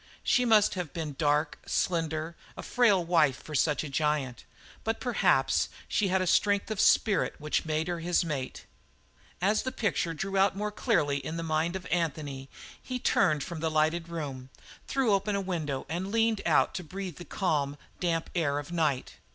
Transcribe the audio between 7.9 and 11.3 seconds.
his mate. As the picture drew out more clearly